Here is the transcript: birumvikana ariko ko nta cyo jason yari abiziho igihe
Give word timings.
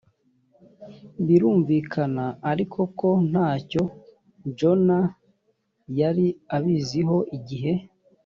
birumvikana 1.25 2.25
ariko 2.51 2.79
ko 2.99 3.09
nta 3.29 3.49
cyo 3.69 3.83
jason 4.57 4.85
yari 5.99 6.25
abiziho 6.55 7.17
igihe 7.37 7.73